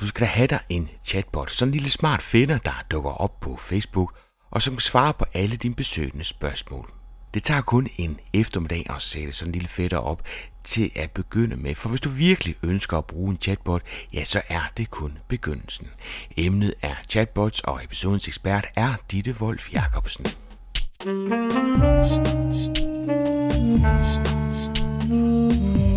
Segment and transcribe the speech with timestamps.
[0.00, 3.40] Du skal da have dig en chatbot, sådan en lille smart finder, der dukker op
[3.40, 4.18] på Facebook,
[4.50, 6.92] og som kan svare på alle dine besøgende spørgsmål.
[7.34, 10.22] Det tager kun en eftermiddag at sætte sådan en lille fætter op
[10.64, 14.42] til at begynde med, for hvis du virkelig ønsker at bruge en chatbot, ja, så
[14.48, 15.88] er det kun begyndelsen.
[16.36, 20.26] Emnet er chatbots, og episodens ekspert er Ditte Wolf Jacobsen.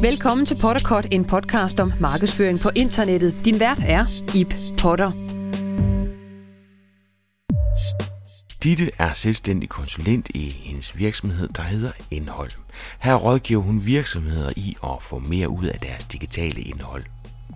[0.02, 3.36] Velkommen til Potterkort, en podcast om markedsføring på internettet.
[3.46, 4.06] Din vært er
[4.36, 5.12] Ip Potter.
[8.64, 12.52] Ditte er selvstændig konsulent i hendes virksomhed, der hedder Indhold.
[13.00, 17.04] Her rådgiver hun virksomheder i at få mere ud af deres digitale indhold.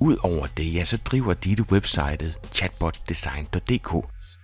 [0.02, 3.90] Udover det, ja, så driver Ditte websitet chatbotdesign.dk,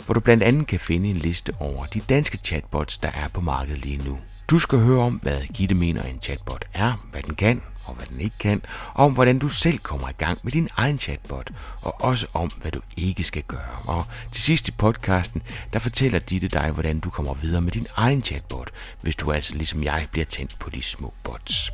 [0.05, 3.41] hvor du blandt andet kan finde en liste over de danske chatbots, der er på
[3.41, 4.17] markedet lige nu.
[4.47, 8.05] Du skal høre om, hvad Gitte mener en chatbot er, hvad den kan og hvad
[8.05, 8.61] den ikke kan,
[8.93, 11.51] og om hvordan du selv kommer i gang med din egen chatbot,
[11.81, 13.77] og også om, hvad du ikke skal gøre.
[13.87, 15.41] Og til sidst i podcasten,
[15.73, 19.55] der fortæller Ditte dig, hvordan du kommer videre med din egen chatbot, hvis du altså
[19.55, 21.71] ligesom jeg bliver tændt på de små bots.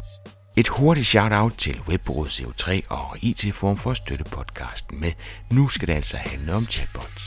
[0.58, 5.12] Et hurtigt shout-out til Webbureauet CO3 og IT-form for at støtte podcasten med.
[5.52, 7.24] Nu skal det altså handle om chatbots.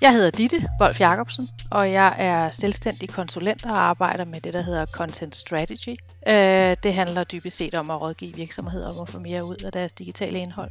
[0.00, 4.62] Jeg hedder Ditte Wolf Jacobsen, og jeg er selvstændig konsulent og arbejder med det, der
[4.62, 5.96] hedder Content Strategy.
[6.28, 9.72] Øh, det handler dybest set om at rådgive virksomheder om at få mere ud af
[9.72, 10.70] deres digitale indhold.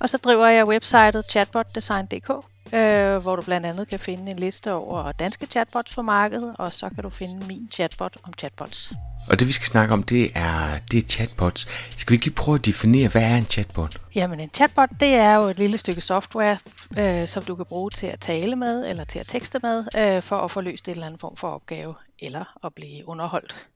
[0.00, 2.30] Og så driver jeg websitet chatbotdesign.dk,
[2.74, 6.74] øh, hvor du blandt andet kan finde en liste over danske chatbots på markedet, og
[6.74, 8.92] så kan du finde min chatbot om chatbots.
[9.30, 11.68] Og det vi skal snakke om, det er, det er chatbots.
[11.96, 13.96] Skal vi ikke lige prøve at definere, hvad er en chatbot?
[14.14, 16.58] Jamen en chatbot, det er jo et lille stykke software,
[16.98, 20.22] øh, som du kan bruge til at tale med, eller til at tekste med, øh,
[20.22, 23.66] for at få løst en eller anden form for opgave, eller at blive underholdt.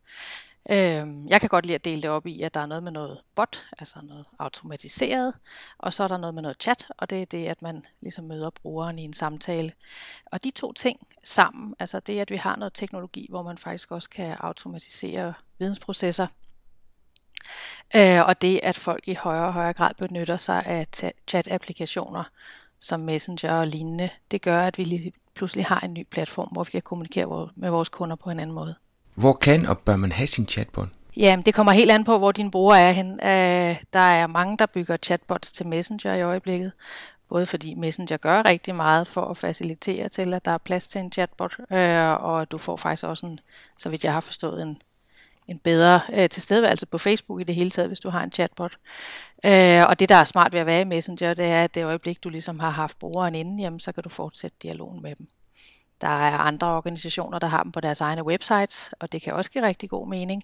[0.71, 2.93] Øh, jeg kan godt lide at dele det op i, at der er noget med
[2.93, 5.35] noget bot, altså noget automatiseret,
[5.79, 8.25] og så er der noget med noget chat, og det er det, at man ligesom
[8.25, 9.73] møder brugeren i en samtale.
[10.27, 13.91] Og de to ting sammen, altså det, at vi har noget teknologi, hvor man faktisk
[13.91, 16.27] også kan automatisere vidensprocesser,
[17.97, 20.87] øh, og det, at folk i højere og højere grad benytter sig af
[21.31, 22.25] chat-applikationer
[22.81, 26.65] som Messenger og lignende, det gør, at vi lige pludselig har en ny platform, hvor
[26.65, 28.75] vi kan kommunikere med vores kunder på en anden måde.
[29.15, 30.89] Hvor kan og bør man have sin chatbot?
[31.17, 33.13] Ja, det kommer helt an på, hvor din bruger er hen.
[33.13, 36.73] Øh, der er mange, der bygger chatbots til Messenger i øjeblikket.
[37.29, 41.01] Både fordi Messenger gør rigtig meget for at facilitere til, at der er plads til
[41.01, 43.41] en chatbot, øh, og du får faktisk også en,
[43.79, 44.83] så vidt jeg har forstået, en,
[45.49, 48.77] en bedre øh, tilstedeværelse på Facebook i det hele taget, hvis du har en chatbot.
[49.45, 51.85] Øh, og det, der er smart ved at være i Messenger, det er, at det
[51.85, 55.29] øjeblik, du ligesom har haft brugeren inden, jamen, så kan du fortsætte dialogen med dem.
[56.03, 59.51] Der er andre organisationer, der har dem på deres egne websites, og det kan også
[59.51, 60.43] give rigtig god mening.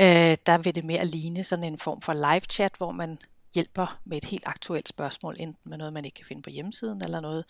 [0.00, 3.18] Øh, der vil det mere ligne sådan en form for live chat, hvor man
[3.54, 7.02] hjælper med et helt aktuelt spørgsmål, enten med noget, man ikke kan finde på hjemmesiden,
[7.04, 7.44] eller noget,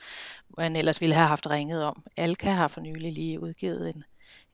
[0.58, 2.02] man ellers ville have haft ringet om.
[2.16, 4.04] Alka har for nylig lige udgivet en,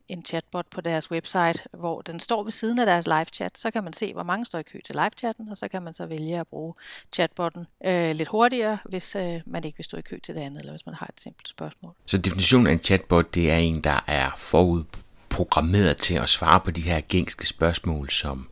[0.09, 3.59] en chatbot på deres website, hvor den står ved siden af deres live chat.
[3.59, 5.83] Så kan man se, hvor mange står i kø til live chatten, og så kan
[5.83, 6.75] man så vælge at bruge
[7.13, 10.61] chatbotten øh, lidt hurtigere, hvis øh, man ikke vil stå i kø til det andet,
[10.61, 11.93] eller hvis man har et simpelt spørgsmål.
[12.07, 14.85] Så definitionen af en chatbot, det er en, der er forud
[15.29, 18.49] programmeret til at svare på de her gængske spørgsmål, som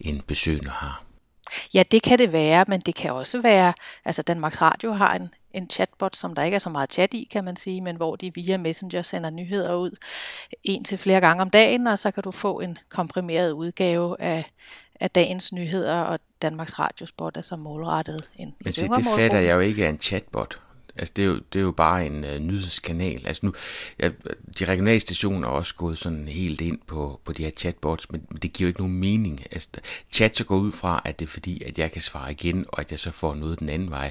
[0.00, 1.04] en besøgende har.
[1.74, 3.72] Ja, det kan det være, men det kan også være,
[4.04, 7.28] altså Danmarks Radio har en, en chatbot, som der ikke er så meget chat i,
[7.30, 9.90] kan man sige, men hvor de via Messenger sender nyheder ud
[10.64, 14.52] en til flere gange om dagen, og så kan du få en komprimeret udgave af,
[15.00, 19.54] af dagens nyheder, og Danmarks Radiospot er så målrettet en Men se, det fatter jeg
[19.54, 20.60] jo ikke af en chatbot.
[20.96, 23.26] Altså, det er jo, det er jo bare en øh, nyhedskanal.
[23.26, 23.52] Altså nu,
[23.98, 24.10] ja,
[24.58, 28.26] de regionale stationer er også gået sådan helt ind på, på de her chatbots, men,
[28.30, 29.46] men det giver jo ikke nogen mening.
[29.50, 29.68] Altså,
[30.10, 32.80] chat så går ud fra, at det er fordi, at jeg kan svare igen, og
[32.80, 34.10] at jeg så får noget den anden vej.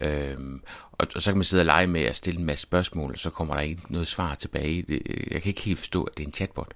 [0.00, 3.12] Øhm, og, og så kan man sidde og lege med at stille en masse spørgsmål,
[3.12, 4.82] og så kommer der ikke noget svar tilbage.
[4.82, 6.74] Det, øh, jeg kan ikke helt forstå, at det er en chatbot.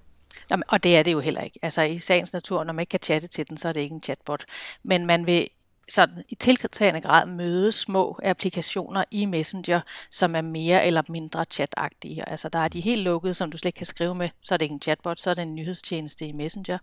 [0.50, 1.59] Jamen, og det er det jo heller ikke.
[1.62, 3.94] Altså i sagens natur, når man ikke kan chatte til den, så er det ikke
[3.94, 4.44] en chatbot.
[4.82, 5.48] Men man vil
[5.88, 12.28] sådan i tiltagende grad møde små applikationer i Messenger, som er mere eller mindre chatagtige.
[12.28, 14.58] Altså der er de helt lukkede, som du slet ikke kan skrive med, så er
[14.58, 16.78] det ikke en chatbot, så er det en nyhedstjeneste i Messenger.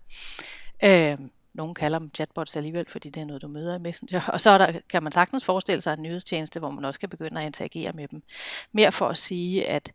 [0.84, 1.18] Øh,
[1.54, 4.26] nogle kalder dem chatbots alligevel, fordi det er noget, du møder i Messenger.
[4.32, 7.40] Og så der, kan man sagtens forestille sig en nyhedstjeneste, hvor man også kan begynde
[7.40, 8.22] at interagere med dem.
[8.72, 9.92] Mere for at sige, at,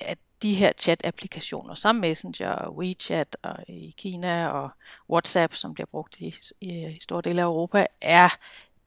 [0.00, 4.70] at de her chat-applikationer som Messenger og WeChat og øh, i Kina og
[5.10, 8.28] WhatsApp, som bliver brugt i, i, i store dele af Europa, er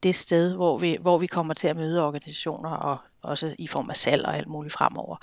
[0.04, 3.90] det sted, hvor vi, hvor vi kommer til at møde organisationer og også i form
[3.90, 5.18] af salg og alt muligt fremover.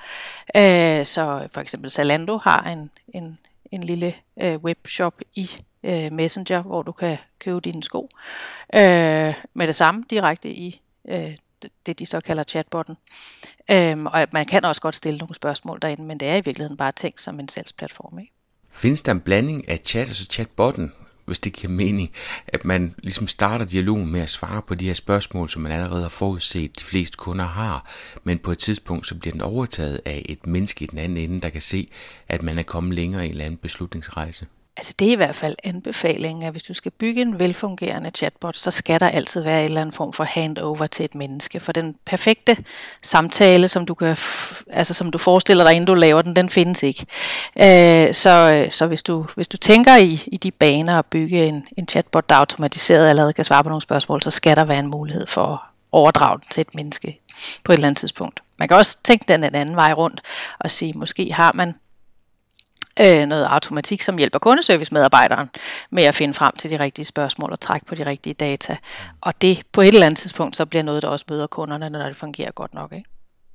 [0.57, 3.39] Øh, så for eksempel Zalando har en, en,
[3.73, 5.51] en lille øh, webshop i
[5.83, 8.09] øh, Messenger, hvor du kan købe dine sko
[8.75, 11.37] øh, med det samme direkte i øh,
[11.87, 12.97] det, de så kalder chatbotten.
[13.71, 16.77] Øhm, og man kan også godt stille nogle spørgsmål derinde, men det er i virkeligheden
[16.77, 18.19] bare tænkt som en salgsplatform.
[18.19, 18.33] Ikke?
[18.71, 20.93] Findes der en blanding af chat og så chatbotten,
[21.27, 22.13] hvis det giver mening,
[22.49, 26.03] at man ligesom starter dialogen med at svare på de her spørgsmål, som man allerede
[26.03, 27.91] har forudset, de fleste kunder har,
[28.25, 31.41] men på et tidspunkt så bliver den overtaget af et menneske i den anden ende,
[31.41, 31.89] der kan se,
[32.29, 34.47] at man er kommet længere i en eller anden beslutningsrejse.
[34.77, 38.57] Altså det er i hvert fald anbefalingen, at hvis du skal bygge en velfungerende chatbot,
[38.57, 41.61] så skal der altid være en eller anden form for handover til et menneske.
[41.61, 42.57] For den perfekte
[43.03, 44.17] samtale, som du, kan,
[44.71, 47.07] altså som du forestiller dig, inden du laver den, den findes ikke.
[47.57, 51.67] Øh, så så hvis, du, hvis du tænker i, i de baner at bygge en,
[51.77, 54.91] en chatbot, der automatiseret allerede kan svare på nogle spørgsmål, så skal der være en
[54.91, 55.59] mulighed for at
[55.93, 57.21] overdrage den til et menneske
[57.65, 58.43] på et eller andet tidspunkt.
[58.59, 60.21] Man kan også tænke den en anden vej rundt
[60.59, 61.75] og sige, måske har man
[63.01, 65.49] øh, noget automatik, som hjælper kundeservice-medarbejderen
[65.91, 68.77] med at finde frem til de rigtige spørgsmål og trække på de rigtige data.
[69.21, 72.07] Og det på et eller andet tidspunkt, så bliver noget, der også møder kunderne, når
[72.07, 72.93] det fungerer godt nok.
[72.93, 73.09] Ikke?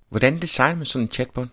[0.09, 1.47] Hvordan designer man sådan en chatbot?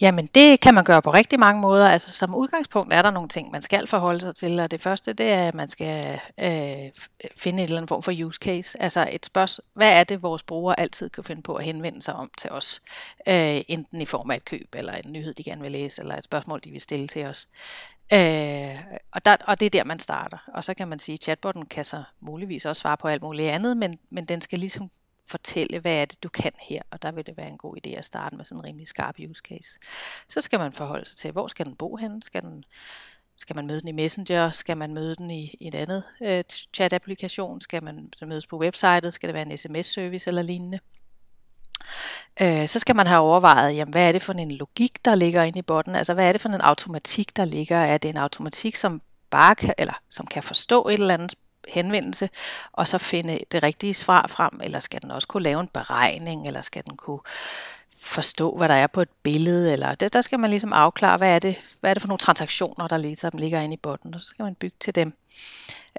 [0.00, 1.88] Jamen, det kan man gøre på rigtig mange måder.
[1.88, 5.12] Altså, som udgangspunkt er der nogle ting, man skal forholde sig til, og det første,
[5.12, 6.90] det er, at man skal øh,
[7.36, 8.82] finde en eller anden form for use case.
[8.82, 12.14] Altså et spørgsmål, hvad er det, vores brugere altid kan finde på at henvende sig
[12.14, 12.82] om til os?
[13.26, 16.16] Øh, enten i form af et køb, eller en nyhed, de gerne vil læse, eller
[16.16, 17.48] et spørgsmål, de vil stille til os.
[18.12, 18.78] Øh,
[19.12, 20.38] og, der, og det er der, man starter.
[20.54, 23.50] Og så kan man sige, at chatbotten kan så muligvis også svare på alt muligt
[23.50, 24.90] andet, men, men den skal ligesom
[25.30, 27.90] fortælle, hvad er det, du kan her, og der vil det være en god idé
[27.90, 29.78] at starte med sådan en rimelig skarp use case.
[30.28, 32.22] Så skal man forholde sig til, hvor skal den bo henne?
[32.22, 32.64] Skal, den,
[33.36, 34.50] skal man møde den i Messenger?
[34.50, 36.44] Skal man møde den i, i et andet øh,
[36.76, 37.60] chat-applikation?
[37.60, 39.12] Skal man mødes på websitet?
[39.14, 40.78] Skal det være en sms-service eller lignende?
[42.40, 45.42] Øh, så skal man have overvejet, jamen, hvad er det for en logik, der ligger
[45.42, 45.94] inde i botten?
[45.94, 47.76] Altså, hvad er det for en automatik, der ligger?
[47.76, 51.34] Er det en automatik, som bare kan, eller som kan forstå et eller andet
[51.68, 52.30] henvendelse,
[52.72, 56.46] og så finde det rigtige svar frem, eller skal den også kunne lave en beregning,
[56.46, 57.20] eller skal den kunne
[58.00, 61.34] forstå, hvad der er på et billede, eller det, der skal man ligesom afklare, hvad
[61.34, 64.20] er det, hvad er det for nogle transaktioner, der ligesom ligger inde i botten, og
[64.20, 65.19] så skal man bygge til dem.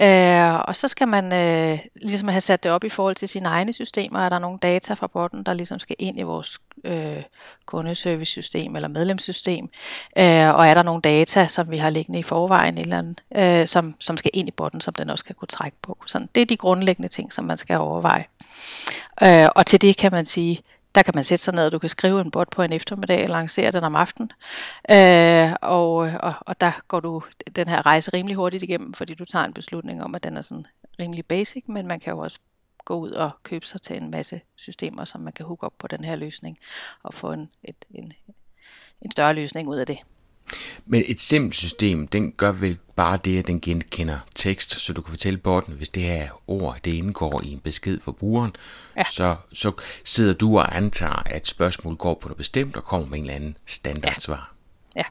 [0.01, 3.49] Øh, og så skal man øh, ligesom have sat det op i forhold til sine
[3.49, 4.19] egne systemer.
[4.19, 7.23] Er der nogle data fra botten, der ligesom skal ind i vores øh,
[7.65, 9.69] kundeservice-system eller medlemssystem?
[10.17, 13.67] Øh, og er der nogle data, som vi har liggende i forvejen, eller andet, øh,
[13.67, 15.97] som, som skal ind i botten, som den også skal kunne trække på?
[16.05, 18.23] Sådan, det er de grundlæggende ting, som man skal overveje.
[19.23, 20.59] Øh, og til det kan man sige,
[20.95, 23.23] der kan man sætte sig ned, og du kan skrive en bot på en eftermiddag
[23.23, 24.31] og lancere den om aftenen.
[24.91, 27.23] Øh, og, og, og der går du
[27.55, 30.41] den her rejse rimelig hurtigt igennem, fordi du tager en beslutning om, at den er
[30.41, 30.65] sådan
[30.99, 32.39] rimelig basic, men man kan jo også
[32.85, 35.87] gå ud og købe sig til en masse systemer, som man kan hooke op på
[35.87, 36.57] den her løsning,
[37.03, 38.13] og få en, et, en,
[39.01, 39.97] en større løsning ud af det.
[40.85, 45.01] Men et simpelt system, den gør vel bare det, at den genkender tekst, så du
[45.01, 48.51] kan fortælle botten, hvis det her ord, det indgår i en besked for brugeren,
[48.97, 49.03] ja.
[49.11, 49.71] så, så
[50.03, 53.35] sidder du og antager, at spørgsmålet går på noget bestemt, og kommer med en eller
[53.35, 54.53] anden standardsvar.
[54.95, 54.99] Ja.
[54.99, 55.05] ja.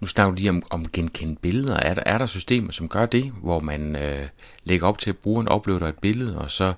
[0.00, 1.76] Nu snakker du lige om, om genkendt billeder.
[1.76, 4.28] Er der, er der systemer, som gør det, hvor man øh,
[4.64, 6.72] lægger op til, at brugeren oplever et billede, og så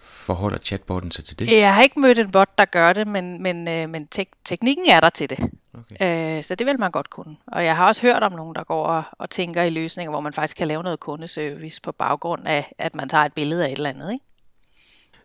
[0.00, 1.52] forholder chatbotten sig til det?
[1.52, 4.86] Jeg har ikke mødt en bot, der gør det, men, men, øh, men tek- teknikken
[4.90, 5.38] er der til det.
[5.74, 6.36] Okay.
[6.38, 7.36] Øh, så det vil man godt kunne.
[7.46, 10.20] Og jeg har også hørt om nogen, der går og, og tænker i løsninger, hvor
[10.20, 13.72] man faktisk kan lave noget kundeservice på baggrund af, at man tager et billede af
[13.72, 14.12] et eller andet.
[14.12, 14.24] Ikke?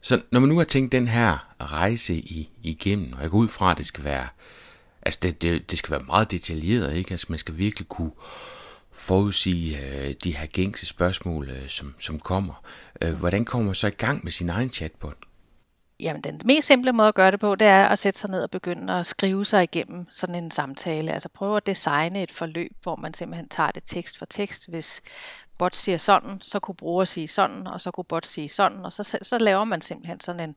[0.01, 3.47] Så når man nu har tænkt den her rejse i, igennem, og jeg går ud
[3.47, 4.27] fra, at det skal være,
[5.01, 7.11] altså det, det, det skal være meget detaljeret, ikke?
[7.11, 8.11] Altså man skal virkelig kunne
[8.95, 12.63] forudsige øh, de her gængse spørgsmål, øh, som, som kommer.
[13.01, 15.17] Øh, hvordan kommer man så i gang med sin egen chatbot?
[15.99, 18.43] Jamen, den mest simple måde at gøre det på, det er at sætte sig ned
[18.43, 21.13] og begynde at skrive sig igennem sådan en samtale.
[21.13, 24.69] Altså prøve at designe et forløb, hvor man simpelthen tager det tekst for tekst.
[24.69, 25.01] Hvis
[25.57, 28.93] bot siger sådan, så kunne bruger sige sådan, og så kunne bot sige sådan, og
[28.93, 30.55] så, så laver man simpelthen sådan en,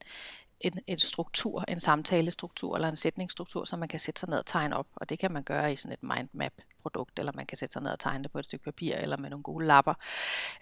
[0.61, 4.45] en, en struktur, en samtalestruktur eller en sætningsstruktur, som man kan sætte sig ned og
[4.45, 4.87] tegne op.
[4.95, 7.91] Og det kan man gøre i sådan et mindmap-produkt, eller man kan sætte sig ned
[7.91, 9.93] og tegne det på et stykke papir, eller med nogle gode lapper.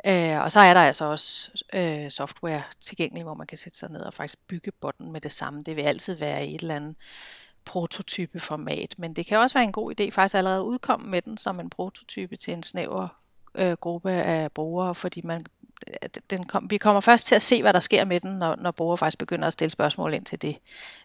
[0.06, 3.92] Øh, og så er der altså også øh, software tilgængelig, hvor man kan sætte sig
[3.92, 5.63] ned og faktisk bygge botten med det samme.
[5.63, 6.96] Det vil altid være i et eller andet
[7.66, 11.22] prototype format, men det kan også være en god idé faktisk allerede at udkomme med
[11.22, 13.08] den som en prototype til en snæver
[13.56, 15.46] øh, gruppe af brugere, fordi man
[16.29, 18.72] den kom, vi kommer først til at se, hvad der sker med den, når, når
[18.72, 20.58] brugere faktisk begynder at stille spørgsmål ind til det,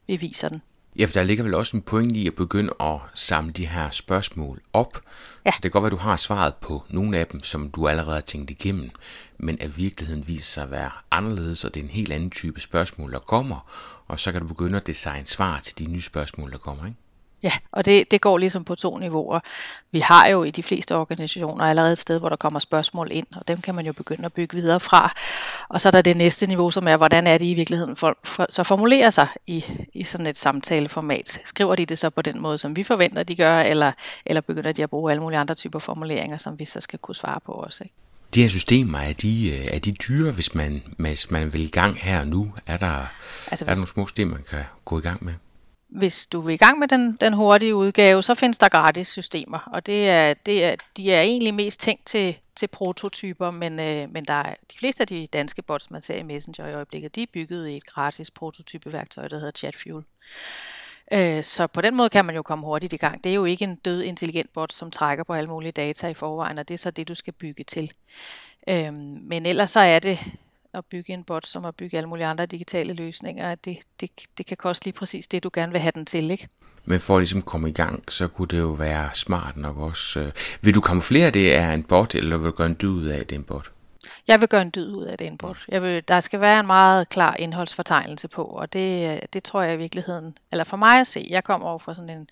[0.07, 0.63] vi viser den.
[0.99, 3.91] Ja, for der ligger vel også en point i at begynde at samle de her
[3.91, 5.01] spørgsmål op.
[5.47, 5.51] Ja.
[5.51, 7.89] Så det kan godt være, at du har svaret på nogle af dem, som du
[7.89, 8.91] allerede har tænkt igennem,
[9.39, 12.61] men at virkeligheden viser sig at være anderledes, og det er en helt anden type
[12.61, 13.71] spørgsmål, der kommer,
[14.09, 16.99] og så kan du begynde at designe svar til de nye spørgsmål, der kommer, ikke?
[17.43, 19.41] Ja, og det, det går ligesom på to niveauer.
[19.93, 23.27] Vi har jo i de fleste organisationer allerede et sted, hvor der kommer spørgsmål ind,
[23.37, 25.15] og dem kan man jo begynde at bygge videre fra.
[25.69, 28.27] Og så er der det næste niveau, som er, hvordan er det i virkeligheden folk
[28.27, 31.41] for, så formulerer sig i, i sådan et samtaleformat.
[31.45, 33.93] Skriver de det så på den måde, som vi forventer, de gør, eller,
[34.27, 37.15] eller begynder de at bruge alle mulige andre typer formuleringer, som vi så skal kunne
[37.15, 37.85] svare på også?
[37.85, 37.95] Ikke?
[38.35, 41.97] De her systemer, er de, er de dyre, hvis man, hvis man vil i gang
[42.01, 42.53] her og nu?
[42.67, 43.07] Er der,
[43.51, 45.33] altså, er der nogle små systemer, man kan gå i gang med?
[45.93, 49.59] Hvis du vil i gang med den, den hurtige udgave, så findes der gratis systemer,
[49.73, 54.13] og det er, det er, de er egentlig mest tænkt til, til prototyper, men, øh,
[54.13, 57.15] men der er, de fleste af de danske bots, man ser i Messenger i øjeblikket,
[57.15, 60.05] de er bygget i et gratis prototypeværktøj, der hedder ChatFuel.
[61.13, 63.25] Øh, så på den måde kan man jo komme hurtigt i gang.
[63.25, 66.15] Det er jo ikke en død intelligent bot, som trækker på alle mulige data i
[66.15, 67.93] forvejen, og det er så det, du skal bygge til.
[68.69, 70.19] Øh, men ellers så er det
[70.75, 74.47] at bygge en bot, som at bygge alle mulige andre digitale løsninger, det, det, det
[74.47, 76.49] kan koste lige præcis det, du gerne vil have den til, ikke?
[76.85, 80.21] Men for at ligesom komme i gang, så kunne det jo være smart nok også.
[80.21, 83.07] Øh, vil du kamuflere det af en bot, eller vil du gøre en dyd ud
[83.07, 83.71] af, det er en bot?
[84.29, 85.65] Jeg vil gøre en dyd ud af det en bot.
[85.69, 89.75] Jeg vil, der skal være en meget klar indholdsfortegnelse på, og det, det tror jeg
[89.75, 92.29] i virkeligheden, eller for mig at se, jeg kommer over fra sådan en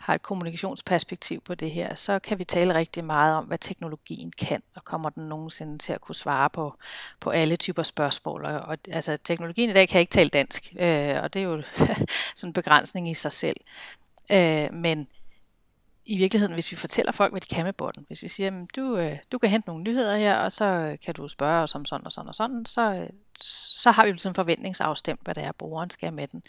[0.00, 4.32] har et kommunikationsperspektiv på det her, så kan vi tale rigtig meget om, hvad teknologien
[4.32, 6.74] kan, og kommer den nogensinde til at kunne svare på,
[7.20, 8.44] på alle typer spørgsmål.
[8.44, 11.62] Og, og altså, teknologien i dag kan ikke tale dansk, øh, og det er jo
[12.36, 13.56] sådan en begrænsning i sig selv.
[14.30, 15.08] Øh, men
[16.04, 18.76] i virkeligheden, hvis vi fortæller folk, hvad de kan med botten, hvis vi siger, at
[18.76, 21.74] du, øh, du kan hente nogle nyheder her, og så øh, kan du spørge os
[21.74, 25.20] om sådan og sådan og sådan, så, øh, så har vi jo sådan en forventningsafstemt,
[25.24, 26.42] hvad det er, brugeren skal med den.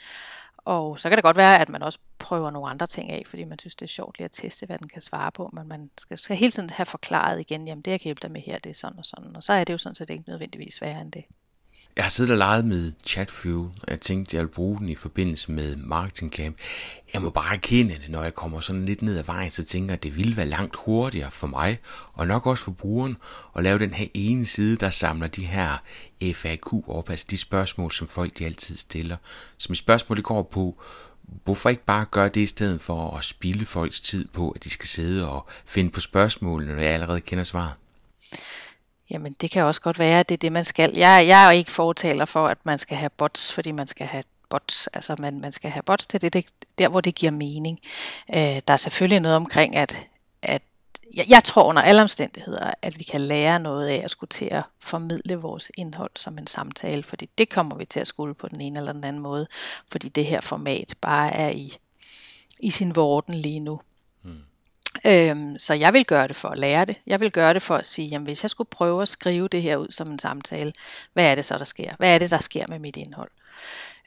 [0.65, 3.43] Og så kan det godt være, at man også prøver nogle andre ting af, fordi
[3.43, 5.49] man synes, det er sjovt lige at teste, hvad den kan svare på.
[5.53, 8.31] Men man skal, skal hele tiden have forklaret igen, jamen det jeg kan hjælpe dig
[8.31, 9.35] med her, det er sådan og sådan.
[9.35, 11.23] Og så er det jo sådan set ikke nødvendigvis værre end det.
[11.95, 14.95] Jeg har siddet og leget med ChatFuel, og jeg tænkte, jeg ville bruge den i
[14.95, 16.57] forbindelse med Marketing Camp.
[17.13, 19.89] Jeg må bare erkende at når jeg kommer sådan lidt ned ad vejen, så tænker
[19.89, 21.79] jeg, at det ville være langt hurtigere for mig,
[22.13, 23.17] og nok også for brugeren,
[23.55, 25.77] at lave den her ene side, der samler de her
[26.33, 29.17] FAQ op, altså de spørgsmål, som folk de altid stiller.
[29.57, 30.81] Så mit spørgsmål det går på,
[31.43, 34.69] hvorfor ikke bare gøre det i stedet for at spilde folks tid på, at de
[34.69, 37.73] skal sidde og finde på spørgsmålene, når jeg allerede kender svaret?
[39.11, 40.91] Jamen, det kan også godt være, at det er det, man skal.
[40.95, 44.07] Jeg, jeg er jo ikke fortaler for, at man skal have bots, fordi man skal
[44.07, 44.87] have bots.
[44.87, 46.45] Altså, man, man skal have bots til det, det
[46.77, 47.79] der, hvor det giver mening.
[48.33, 50.07] Øh, der er selvfølgelig noget omkring, at,
[50.41, 50.61] at
[51.13, 54.45] jeg, jeg tror under alle omstændigheder, at vi kan lære noget af at skulle til
[54.51, 58.47] at formidle vores indhold som en samtale, fordi det kommer vi til at skulle på
[58.47, 59.47] den ene eller den anden måde,
[59.91, 61.77] fordi det her format bare er i,
[62.59, 63.81] i sin vorden lige nu.
[65.05, 66.95] Øhm, så jeg vil gøre det for at lære det.
[67.07, 69.61] Jeg vil gøre det for at sige, jamen hvis jeg skulle prøve at skrive det
[69.61, 70.73] her ud som en samtale,
[71.13, 71.95] hvad er det så, der sker?
[71.97, 73.31] Hvad er det, der sker med mit indhold?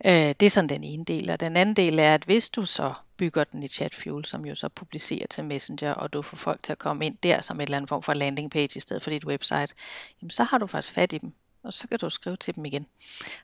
[0.05, 1.31] Øh, det er sådan den ene del.
[1.31, 4.55] Og den anden del er, at hvis du så bygger den i ChatFuel, som jo
[4.55, 7.65] så publicerer til Messenger, og du får folk til at komme ind der som et
[7.65, 9.75] eller andet form for landing page i stedet for dit website,
[10.23, 11.33] jamen så har du faktisk fat i dem
[11.64, 12.87] og så kan du skrive til dem igen.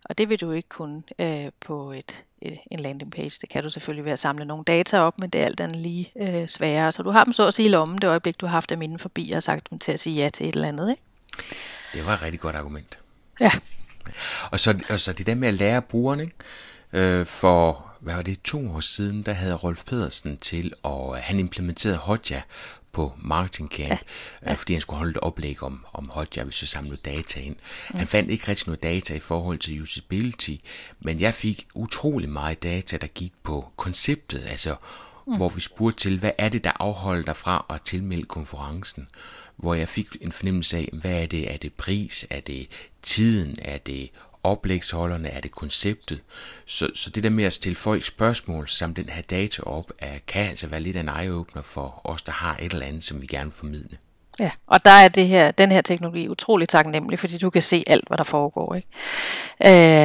[0.05, 3.39] Og det vil du ikke kunne øh, på et, øh, en landing page.
[3.41, 5.77] Det kan du selvfølgelig ved at samle nogle data op, men det er alt andet
[5.77, 6.93] lige øh, sværere.
[6.93, 8.83] Så du har dem så at sige i lommen det øjeblik, du har haft dem
[8.83, 10.91] inden forbi og sagt dem til at sige ja til et eller andet.
[10.91, 11.03] Ikke?
[11.95, 12.99] Det var et rigtig godt argument.
[13.41, 13.51] Ja.
[14.51, 16.37] Og så, og så det der med at lære brugerne, ikke?
[16.93, 21.39] Øh, for hvad var det, to år siden, der havde Rolf Pedersen til, og han
[21.39, 22.43] implementerede Hotjar
[22.93, 23.99] på Marketing Camp, ja.
[24.43, 24.51] Ja.
[24.51, 27.57] Øh, fordi han skulle holde et oplæg om, om Hotjar, vi samlede data ind.
[27.91, 27.99] Mm.
[27.99, 30.55] Han fandt ikke rigtig noget data i forhold til usability,
[31.01, 34.77] men jeg fik utrolig meget data, der gik på konceptet, altså
[35.27, 35.37] mm.
[35.37, 39.09] hvor vi spurgte til, hvad er det, der afholder dig fra at tilmelde konferencen?
[39.57, 41.53] Hvor jeg fik en fornemmelse af, hvad er det?
[41.53, 42.27] Er det pris?
[42.31, 42.69] Er det
[43.03, 43.57] tiden?
[43.63, 44.11] Er det
[44.43, 46.21] oplægsholderne, er det konceptet.
[46.67, 50.19] Så, så det der med at stille folk spørgsmål, samt den her data op, er,
[50.27, 53.23] kan altså være lidt af en eye-opener for os, der har et eller andet, som
[53.23, 53.99] vi gerne vil formidle.
[54.39, 57.85] Ja, og der er det her, den her teknologi utrolig taknemmelig, fordi du kan se
[57.87, 58.75] alt, hvad der foregår.
[58.75, 58.89] Ikke?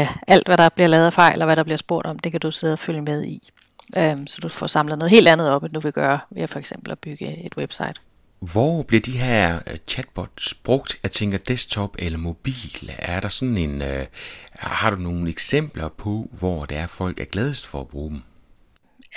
[0.02, 2.32] Øh, alt, hvad der bliver lavet af fejl, og hvad der bliver spurgt om, det
[2.32, 3.50] kan du sidde og følge med i.
[3.98, 6.60] Øh, så du får samlet noget helt andet op, end du vil gøre ved for
[6.60, 7.94] eksempel at bygge et website.
[8.40, 10.98] Hvor bliver de her øh, chatbots brugt?
[11.04, 12.92] Jeg tænker desktop eller mobil.
[13.00, 14.06] Er der sådan en, øh,
[14.54, 18.22] har du nogle eksempler på, hvor det er folk er gladest for at bruge dem?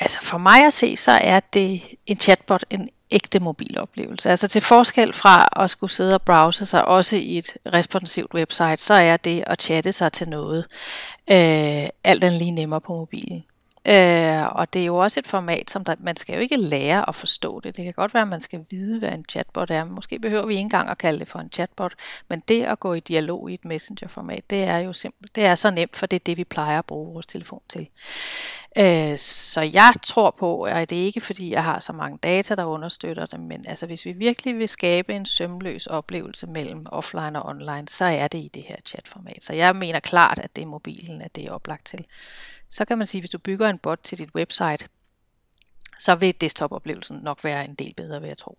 [0.00, 4.30] Altså for mig at se, så er det en chatbot en ægte mobiloplevelse.
[4.30, 8.78] Altså til forskel fra at skulle sidde og browse sig også i et responsivt website,
[8.78, 10.66] så er det at chatte sig til noget
[11.30, 13.44] øh, alt andet lige nemmere på mobilen.
[13.86, 17.08] Øh, og det er jo også et format, som der, man skal jo ikke lære
[17.08, 17.76] at forstå det.
[17.76, 19.84] Det kan godt være, at man skal vide, hvad en chatbot er.
[19.84, 21.94] Måske behøver vi ikke engang at kalde det for en chatbot,
[22.28, 25.36] men det at gå i dialog i et messengerformat, det er jo simpelt.
[25.36, 27.88] Det er så nemt, for det er det, vi plejer at bruge vores telefon til.
[28.78, 32.54] Øh, så jeg tror på, at det er ikke fordi, jeg har så mange data,
[32.54, 37.42] der understøtter det, men altså, hvis vi virkelig vil skabe en sømløs oplevelse mellem offline
[37.42, 39.44] og online, så er det i det her chatformat.
[39.44, 42.04] Så jeg mener klart, at det er mobilen, at det er oplagt til.
[42.70, 44.88] Så kan man sige, at hvis du bygger en bot til dit website,
[45.98, 48.58] så vil desktop-oplevelsen nok være en del bedre, vil jeg tro.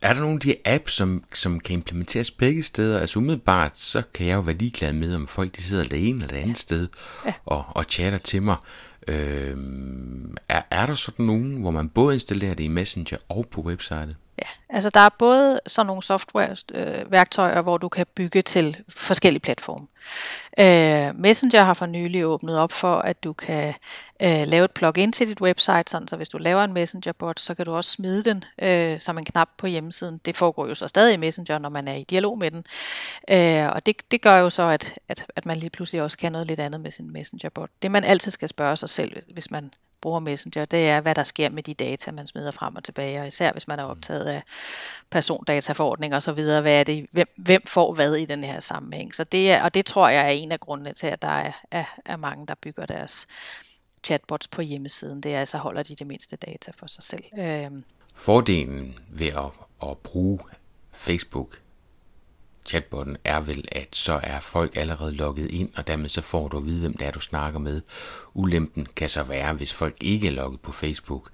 [0.00, 3.00] Er der nogle af de apps, som, som kan implementeres begge steder?
[3.00, 6.16] Altså umiddelbart, så kan jeg jo være ligeglad med, om folk de sidder det ene
[6.16, 6.54] eller det andet ja.
[6.54, 6.88] sted
[7.26, 7.32] ja.
[7.44, 8.56] og, og chatter til mig.
[9.08, 13.60] Øhm, er, er der sådan nogen, hvor man både installerer det i Messenger og på
[13.60, 14.16] websitet?
[14.38, 19.40] Ja, altså der er både sådan nogle software-værktøjer, øh, hvor du kan bygge til forskellige
[19.40, 19.86] platforme.
[20.58, 23.74] Øh, Messenger har for nylig åbnet op for, at du kan
[24.22, 27.54] øh, lave et plugin til dit website, sådan så hvis du laver en Messenger-bot, så
[27.54, 30.20] kan du også smide den øh, som en knap på hjemmesiden.
[30.24, 32.66] Det foregår jo så stadig i Messenger, når man er i dialog med den.
[33.30, 36.32] Øh, og det, det gør jo så, at, at, at man lige pludselig også kan
[36.32, 37.70] noget lidt andet med sin Messenger-bot.
[37.82, 39.70] Det man altid skal spørge sig selv, hvis man
[40.04, 43.20] bruger Messenger, det er, hvad der sker med de data, man smider frem og tilbage,
[43.20, 44.42] og især hvis man er optaget af
[45.10, 49.14] persondataforordning og så videre, hvad er det, hvem, hvem får hvad i den her sammenhæng.
[49.14, 51.52] Så det er, og det tror jeg er en af grundene til, at der er,
[51.70, 53.26] er, er mange, der bygger deres
[54.04, 55.20] chatbots på hjemmesiden.
[55.20, 57.24] Det er, altså, holder de det mindste data for sig selv.
[57.38, 57.84] Øhm.
[58.14, 60.38] Fordelen ved at, at bruge
[60.92, 61.60] Facebook
[62.66, 66.56] chatbotten er vel, at så er folk allerede logget ind, og dermed så får du
[66.56, 67.82] at vide, hvem det er, du snakker med.
[68.34, 71.30] Ulempen kan så være, hvis folk ikke er logget på Facebook,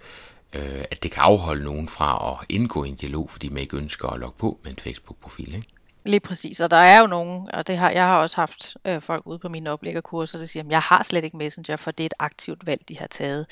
[0.55, 3.77] øh, at det kan afholde nogen fra at indgå i en dialog, fordi man ikke
[3.77, 5.55] ønsker at logge på med en Facebook-profil.
[5.55, 5.67] Ikke?
[6.05, 9.01] Lige præcis, og der er jo nogen, og det har, jeg har også haft øh,
[9.01, 12.05] folk ude på mine oplæggerkurser, der siger, at jeg har slet ikke Messenger, for det
[12.05, 13.47] er et aktivt valg, de har taget,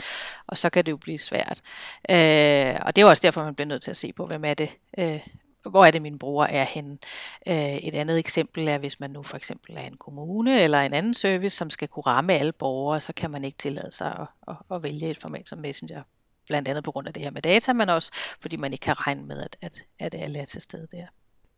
[0.47, 1.61] og så kan det jo blive svært.
[2.11, 4.55] Øh, og det er også derfor, man bliver nødt til at se på, hvem er
[4.55, 5.21] det, øh,
[5.71, 6.99] hvor er det, min bror er henne.
[7.47, 10.93] Øh, et andet eksempel er, hvis man nu for eksempel er en kommune eller en
[10.93, 14.27] anden service, som skal kunne ramme alle borgere, så kan man ikke tillade sig at,
[14.49, 16.03] at, at vælge et format som Messenger.
[16.47, 19.07] Blandt andet på grund af det her med data, men også fordi man ikke kan
[19.07, 21.07] regne med, at, at, at alle er til stede der.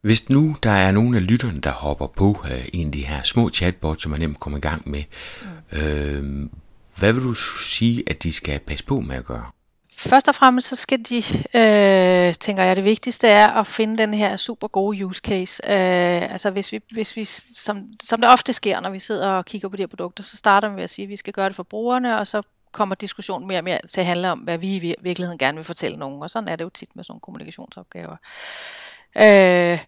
[0.01, 3.23] Hvis nu der er nogle af lytterne, der hopper på uh, en af de her
[3.23, 5.05] små chatbots, som man nemt kommer i gang med,
[5.43, 5.79] mm.
[5.79, 6.51] øh,
[6.99, 9.51] hvad vil du sige, at de skal passe på med at gøre?
[10.01, 11.17] Først og fremmest så skal de,
[11.55, 15.63] øh, tænker jeg, det vigtigste er at finde den her super gode use case.
[15.65, 19.45] Øh, altså hvis vi, hvis vi som, som det ofte sker, når vi sidder og
[19.45, 21.49] kigger på de her produkter, så starter vi med at sige, at vi skal gøre
[21.49, 24.59] det for brugerne, og så kommer diskussionen mere og mere til at handle om, hvad
[24.59, 26.23] vi i virkeligheden gerne vil fortælle nogen.
[26.23, 28.17] Og sådan er det jo tit med sådan nogle kommunikationsopgaver.
[29.17, 29.79] Øh,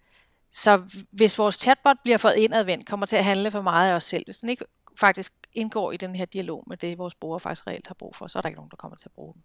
[0.51, 4.05] så hvis vores chatbot bliver fået indadvendt, kommer til at handle for meget af os
[4.05, 4.65] selv, hvis den ikke
[5.01, 8.27] faktisk indgår i den her dialog med det, vores brugere faktisk reelt har brug for,
[8.27, 9.43] så er der ikke nogen, der kommer til at bruge den.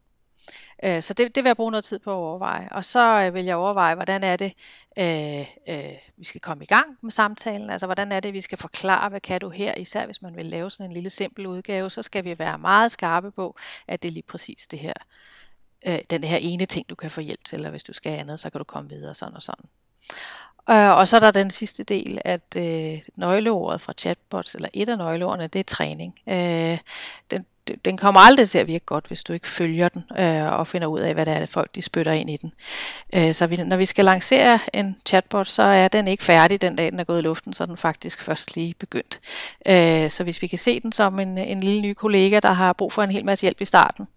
[0.83, 2.67] Øh, så det, det vil jeg bruge noget tid på at overveje.
[2.71, 4.53] Og så øh, vil jeg overveje, hvordan er det,
[4.97, 7.69] øh, øh, vi skal komme i gang med samtalen.
[7.69, 9.75] Altså, hvordan er det, vi skal forklare, hvad kan du her?
[9.75, 12.91] Især hvis man vil lave sådan en lille simpel udgave, så skal vi være meget
[12.91, 13.55] skarpe på,
[13.87, 14.93] at det er lige præcis det her,
[15.87, 18.39] øh, den her ene ting, du kan få hjælp til, eller hvis du skal andet,
[18.39, 19.65] så kan du komme videre sådan og sådan.
[20.69, 24.89] Øh, og så er der den sidste del, at øh, nøgleordet fra chatbots, eller et
[24.89, 26.19] af nøgleordene, det er træning.
[26.27, 26.77] Øh,
[27.31, 27.45] den,
[27.85, 30.87] den kommer aldrig til at virke godt, hvis du ikke følger den øh, og finder
[30.87, 32.53] ud af, hvad det er, folk de spytter ind i den.
[33.13, 36.75] Øh, så vi, når vi skal lancere en chatbot, så er den ikke færdig den
[36.75, 39.19] dag, den er gået i luften, så er den faktisk først lige begyndt.
[39.67, 42.73] Øh, så hvis vi kan se den som en, en lille ny kollega, der har
[42.73, 44.07] brug for en hel masse hjælp i starten,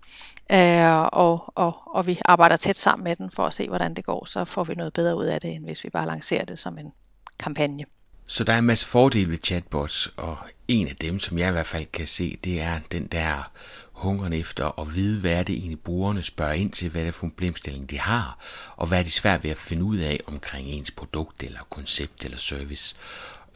[0.52, 4.04] øh, og, og, og vi arbejder tæt sammen med den for at se, hvordan det
[4.04, 6.58] går, så får vi noget bedre ud af det, end hvis vi bare lancerer det
[6.58, 6.92] som en
[7.38, 7.84] kampagne.
[8.30, 10.38] Så der er en masse fordele ved chatbots, og
[10.68, 13.50] en af dem, som jeg i hvert fald kan se, det er den der
[13.92, 17.14] hungeren efter at vide, hvad er det egentlig brugerne spørger ind til, hvad er det
[17.14, 18.38] for en problemstilling, de har,
[18.76, 22.24] og hvad er de svært ved at finde ud af omkring ens produkt eller koncept
[22.24, 22.94] eller service.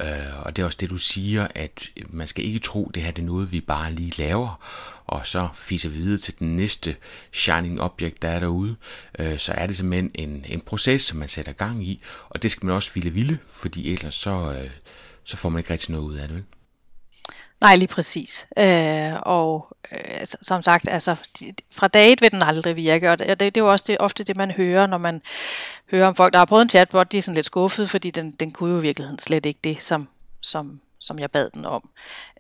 [0.01, 3.03] Øh, og det er også det, du siger, at man skal ikke tro, at det
[3.03, 4.61] her det er noget, vi bare lige laver,
[5.07, 6.97] og så fiser vi videre til den næste
[7.33, 8.77] shining object, der er derude.
[9.19, 12.51] Øh, så er det simpelthen en, en proces, som man sætter gang i, og det
[12.51, 14.71] skal man også ville ville, fordi ellers så, øh,
[15.25, 16.37] så får man ikke rigtig noget ud af det.
[16.37, 16.45] Vel?
[17.61, 18.47] Nej, lige præcis.
[18.57, 23.19] Øh, og øh, som sagt, altså, de, fra dag et vil den aldrig virke, og
[23.19, 25.23] det, det, det er jo også det, ofte det, man hører, når man
[25.91, 28.31] hører om folk, der har prøvet en chatbot, de er sådan lidt skuffede, fordi den,
[28.31, 30.09] den kunne jo i virkeligheden slet ikke det, som,
[30.41, 31.91] som, som jeg bad den om.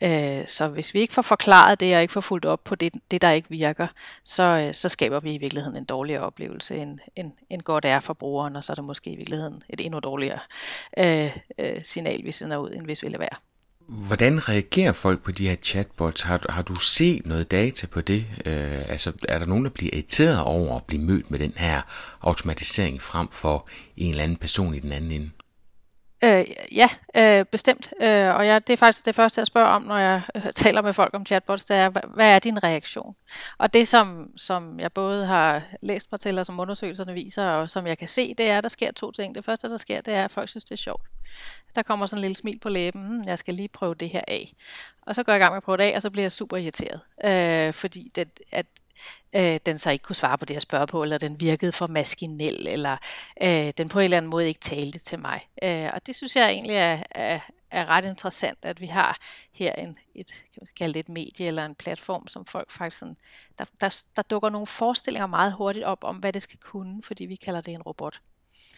[0.02, 2.92] Øh, så hvis vi ikke får forklaret det, og ikke får fuldt op på det,
[3.10, 3.86] det der ikke virker,
[4.24, 8.00] så, øh, så skaber vi i virkeligheden en dårligere oplevelse, end, end, end godt er
[8.00, 10.38] for brugeren, og så er det måske i virkeligheden et endnu dårligere
[10.98, 13.53] øh, øh, signal, vi sender ud, end hvis vi lader være.
[13.88, 16.22] Hvordan reagerer folk på de her chatbots?
[16.22, 18.26] Har, har du set noget data på det?
[18.46, 21.82] Øh, altså, er der nogen, der bliver irriteret over at blive mødt med den her
[22.20, 25.30] automatisering frem for en eller anden person i den anden ende?
[26.24, 27.92] Øh, ja, øh, bestemt.
[28.00, 30.82] Øh, og jeg, det er faktisk det første, jeg spørger om, når jeg øh, taler
[30.82, 33.16] med folk om chatbots, det er, hvad er din reaktion?
[33.58, 37.70] Og det, som, som jeg både har læst mig til, og som undersøgelserne viser, og
[37.70, 39.34] som jeg kan se, det er, at der sker to ting.
[39.34, 41.02] Det første, der sker, det er, at folk synes, det er sjovt.
[41.74, 44.22] Der kommer sådan en lille smil på læben, hmm, jeg skal lige prøve det her
[44.28, 44.52] af.
[45.02, 46.32] Og så går jeg i gang med at prøve det af, og så bliver jeg
[46.32, 47.00] super irriteret.
[47.24, 48.66] Øh, fordi det, at
[49.34, 51.86] øh, den så ikke kunne svare på det, jeg spørger på, eller den virkede for
[51.86, 52.96] maskinel, eller
[53.42, 55.48] øh, den på en eller anden måde ikke talte til mig.
[55.62, 59.18] Øh, og det synes jeg egentlig er, er, er ret interessant, at vi har
[59.52, 62.98] her en, et, kan man kalde det et medie eller en platform, som folk faktisk
[62.98, 63.16] sådan,
[63.58, 67.24] der, der, der dukker nogle forestillinger meget hurtigt op om, hvad det skal kunne, fordi
[67.24, 68.20] vi kalder det en robot.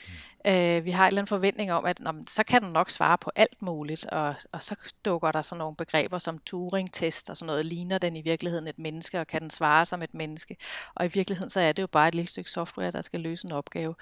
[0.06, 0.12] Mm.
[0.46, 3.18] Øh, vi har en eller anden forventning om, at nå, så kan den nok svare
[3.18, 7.46] på alt muligt, og, og så dukker der sådan nogle begreber som Turing-test og sådan
[7.46, 7.66] noget.
[7.66, 10.56] Ligner den i virkeligheden et menneske, og kan den svare som et menneske?
[10.94, 13.46] Og i virkeligheden så er det jo bare et lille stykke software, der skal løse
[13.46, 13.94] en opgave.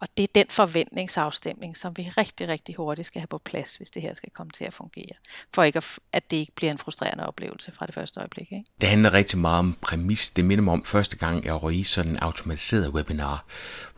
[0.00, 3.90] Og det er den forventningsafstemning, som vi rigtig, rigtig hurtigt skal have på plads, hvis
[3.90, 5.16] det her skal komme til at fungere.
[5.54, 8.52] For ikke at, at det ikke bliver en frustrerende oplevelse fra det første øjeblik.
[8.52, 8.64] Ikke?
[8.80, 10.30] Det handler rigtig meget om præmis.
[10.30, 13.44] Det minder mig om første gang, jeg var i sådan en automatiseret webinar,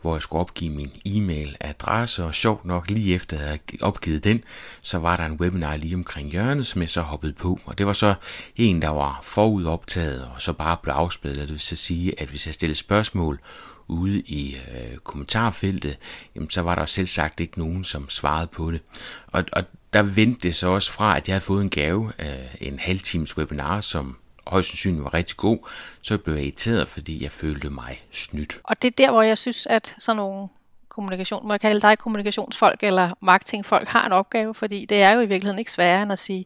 [0.01, 1.84] hvor jeg skulle opgive min e-mail-adresse,
[2.23, 4.43] og sjovt nok lige efter at jeg havde opgivet den,
[4.81, 7.85] så var der en webinar lige omkring hjørnet, som jeg så hoppede på, og det
[7.85, 8.13] var så
[8.55, 12.45] en, der var forudoptaget, og så bare blev afspillet, det vil så sige, at hvis
[12.47, 13.39] jeg stillede spørgsmål
[13.87, 15.97] ude i øh, kommentarfeltet,
[16.35, 18.81] jamen, så var der selv sagt ikke nogen, som svarede på det.
[19.27, 22.55] Og, og der vendte det så også fra, at jeg havde fået en gave øh,
[22.61, 24.17] en halv times webinar, som
[24.47, 25.69] højst sandsynligt var rigtig god,
[26.01, 28.59] så blev jeg irriteret, fordi jeg følte mig snydt.
[28.63, 30.47] Og det er der, hvor jeg synes, at sådan nogle
[30.95, 35.19] kommunikation, må jeg kalde dig kommunikationsfolk eller marketingfolk, har en opgave, fordi det er jo
[35.19, 36.45] i virkeligheden ikke sværere end at sige,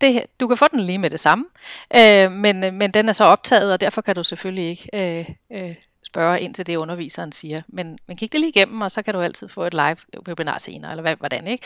[0.00, 1.44] det, her, du kan få den lige med det samme,
[1.96, 5.28] øh, men, øh, men den er så optaget, og derfor kan du selvfølgelig ikke øh,
[5.52, 5.74] øh,
[6.06, 7.62] spørge ind til det, underviseren siger.
[7.68, 9.96] Men, men kig det lige igennem, og så kan du altid få et live
[10.28, 11.64] webinar senere, eller hvad, hvordan, ikke?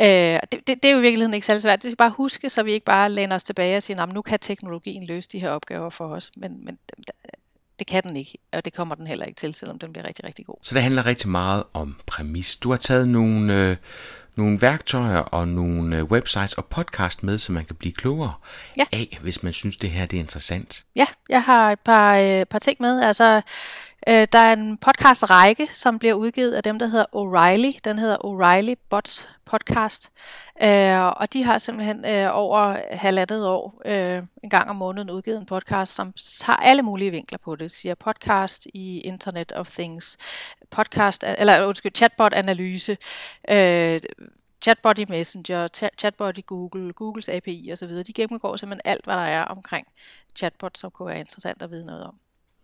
[0.00, 1.82] Øh, det, det, det er jo i virkeligheden ikke særlig svært.
[1.82, 4.38] Det skal bare huske, så vi ikke bare læner os tilbage og siger, nu kan
[4.38, 6.30] teknologien løse de her opgaver for os.
[6.36, 6.78] Men, men
[7.78, 10.24] det kan den ikke, og det kommer den heller ikke til, selvom den bliver rigtig,
[10.24, 10.56] rigtig god.
[10.62, 12.56] Så det handler rigtig meget om præmis.
[12.56, 13.76] Du har taget nogle, øh,
[14.36, 18.32] nogle værktøjer og nogle øh, websites og podcast med, så man kan blive klogere
[18.76, 18.84] ja.
[18.92, 20.84] af, hvis man synes, det her det er interessant.
[20.96, 23.02] Ja, jeg har et par, øh, par ting med.
[23.02, 23.42] Altså,
[24.08, 27.78] øh, der er en podcast-række, som bliver udgivet af dem, der hedder O'Reilly.
[27.84, 30.10] Den hedder O'Reilly Bots Podcast.
[30.62, 35.38] Øh, og de har simpelthen øh, over halvandet år øh, en gang om måneden udgivet
[35.38, 37.70] en podcast, som tager alle mulige vinkler på det.
[37.70, 40.16] Siger podcast i Internet of Things,
[40.70, 42.96] podcast, eller undskyld, chatbot-analyse,
[43.48, 44.00] øh,
[44.62, 47.88] chatbot i Messenger, chatbot i Google, Googles API osv.
[47.88, 49.86] De gennemgår simpelthen alt, hvad der er omkring
[50.34, 52.14] chatbot, som kunne være interessant at vide noget om.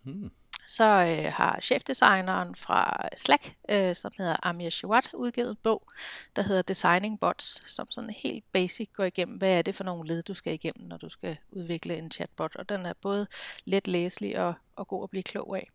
[0.03, 0.31] Hmm.
[0.67, 5.87] Så øh, har chefdesigneren fra Slack, øh, som hedder Amir Shawat, udgivet en bog,
[6.35, 10.07] der hedder Designing Bots, som sådan helt basic går igennem, hvad er det for nogle
[10.07, 12.55] led, du skal igennem, når du skal udvikle en chatbot.
[12.55, 13.27] Og den er både
[13.65, 15.69] let læselig og, og god at blive klog af.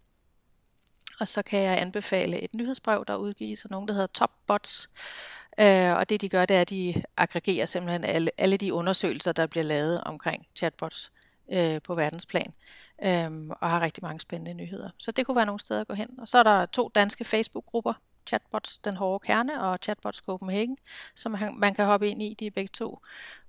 [1.21, 4.91] Og så kan jeg anbefale et nyhedsbrev, der udgives af nogen, der hedder Top Bots.
[5.61, 9.33] Øh, og det de gør, det er, at de aggregerer simpelthen alle, alle de undersøgelser,
[9.33, 11.13] der bliver lavet omkring chatbots
[11.53, 12.53] øh, på verdensplan
[13.05, 14.91] øhm, og har rigtig mange spændende nyheder.
[14.99, 16.09] Så det kunne være nogle steder at gå hen.
[16.19, 17.93] Og så er der to danske Facebook-grupper,
[18.27, 20.77] Chatbots Den Hårde Kerne og Chatbots Copenhagen,
[21.15, 22.37] som man, man kan hoppe ind i.
[22.41, 22.99] De er begge to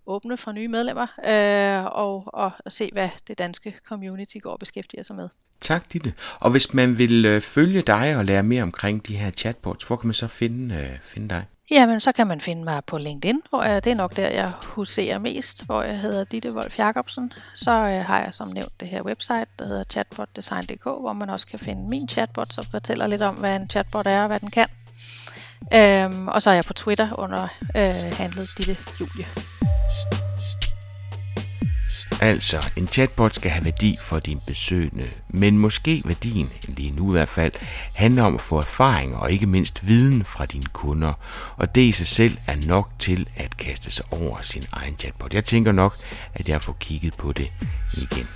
[0.06, 4.60] åbne for nye medlemmer øh, og, og, og se, hvad det danske community går og
[4.60, 5.30] beskæftiger sig med.
[5.62, 6.14] Tak, Ditte.
[6.40, 9.96] Og hvis man vil øh, følge dig og lære mere omkring de her chatbots, hvor
[9.96, 11.46] kan man så finde, øh, finde dig?
[11.72, 14.52] Jamen, så kan man finde mig på LinkedIn, hvor jeg, det er nok der, jeg
[14.64, 17.34] huserer mest, hvor jeg hedder Ditte Wolf Jacobsen.
[17.56, 21.48] Så øh, har jeg som nævnt det her website, der hedder chatbotdesign.dk, hvor man også
[21.48, 24.52] kan finde min chatbot, som fortæller lidt om, hvad en chatbot er og hvad den
[24.52, 24.68] kan.
[25.74, 29.26] Øhm, og så er jeg på Twitter under øh, handlet Ditte Julie.
[32.22, 37.12] Altså, en chatbot skal have værdi for din besøgende, men måske værdien, lige nu i
[37.12, 37.52] hvert fald,
[37.96, 41.14] handler om at få erfaring og ikke mindst viden fra dine kunder,
[41.58, 45.34] og det i sig selv er nok til at kaste sig over sin egen chatbot.
[45.34, 45.96] Jeg tænker nok,
[46.34, 47.52] at jeg får kigget på det
[47.98, 48.28] igen.